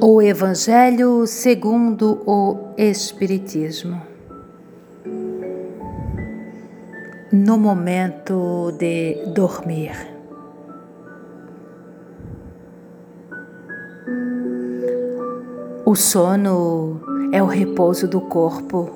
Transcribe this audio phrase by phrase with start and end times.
[0.00, 4.00] O Evangelho segundo o Espiritismo.
[7.32, 9.90] No momento de dormir.
[15.84, 17.00] O sono
[17.32, 18.90] é o repouso do corpo,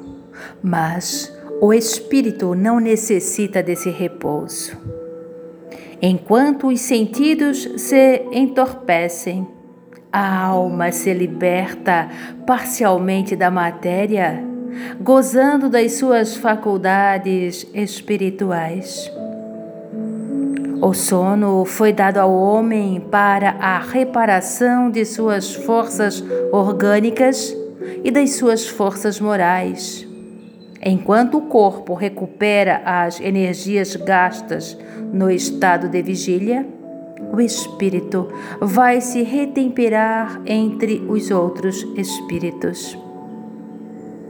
[0.63, 4.77] mas o espírito não necessita desse repouso.
[6.01, 9.47] Enquanto os sentidos se entorpecem,
[10.13, 12.09] a alma se liberta
[12.47, 14.45] parcialmente da matéria,
[15.01, 19.11] gozando das suas faculdades espirituais.
[20.83, 27.57] O sono foi dado ao homem para a reparação de suas forças orgânicas
[28.05, 30.07] e das suas forças morais.
[30.85, 34.77] Enquanto o corpo recupera as energias gastas
[35.13, 36.67] no estado de vigília,
[37.33, 38.29] o espírito
[38.61, 42.97] vai se retemperar entre os outros espíritos.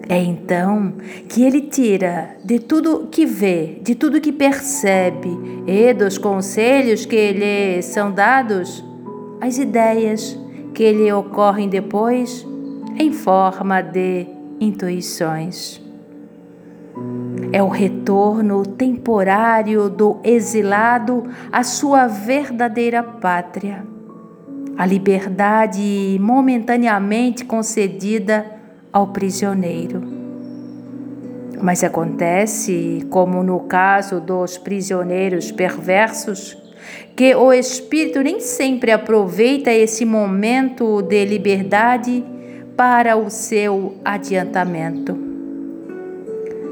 [0.08, 0.94] É então
[1.28, 5.30] que ele tira de tudo que vê, de tudo que percebe
[5.66, 8.84] e dos conselhos que lhe são dados,
[9.40, 10.38] as ideias
[10.74, 12.46] que lhe ocorrem depois
[12.98, 14.26] em forma de
[14.60, 15.81] intuições.
[17.54, 23.84] É o retorno temporário do exilado à sua verdadeira pátria,
[24.78, 28.46] a liberdade momentaneamente concedida
[28.90, 30.02] ao prisioneiro.
[31.60, 36.56] Mas acontece, como no caso dos prisioneiros perversos,
[37.14, 42.24] que o espírito nem sempre aproveita esse momento de liberdade
[42.74, 45.31] para o seu adiantamento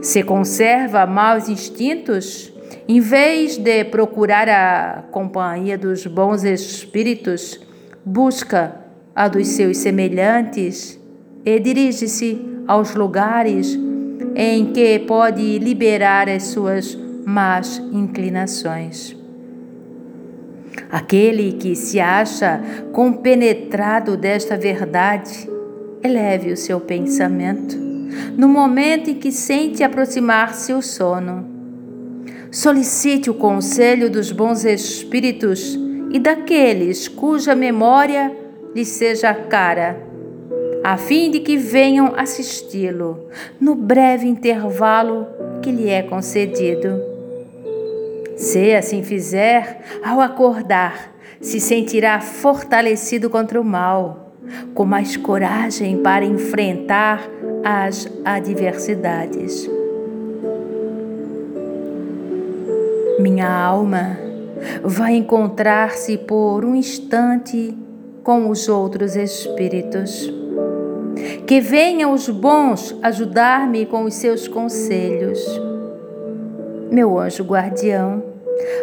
[0.00, 2.52] se conserva maus instintos,
[2.88, 7.60] em vez de procurar a companhia dos bons espíritos,
[8.04, 8.76] busca
[9.14, 10.98] a dos seus semelhantes
[11.44, 13.78] e dirige-se aos lugares
[14.34, 19.16] em que pode liberar as suas más inclinações.
[20.90, 22.60] Aquele que se acha
[22.92, 25.48] compenetrado desta verdade,
[26.02, 27.89] eleve o seu pensamento
[28.36, 31.48] no momento em que sente aproximar-se o sono.
[32.50, 35.78] Solicite o conselho dos bons espíritos
[36.10, 38.36] e daqueles cuja memória
[38.74, 40.00] lhe seja cara,
[40.82, 43.28] a fim de que venham assisti-lo
[43.60, 45.26] no breve intervalo
[45.62, 47.00] que lhe é concedido.
[48.36, 54.30] Se assim fizer, ao acordar, se sentirá fortalecido contra o mal
[54.74, 57.28] com mais coragem para enfrentar
[57.64, 59.68] as adversidades.
[63.18, 64.18] Minha alma
[64.82, 67.76] vai encontrar-se por um instante
[68.22, 70.32] com os outros espíritos.
[71.46, 75.38] Que venham os bons ajudar-me com os seus conselhos.
[76.90, 78.22] Meu anjo guardião,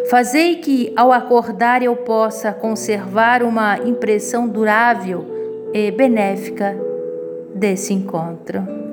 [0.08, 5.24] fazei que ao acordar eu possa conservar uma impressão durável
[5.72, 6.88] e benéfica
[7.54, 8.87] desse encontro.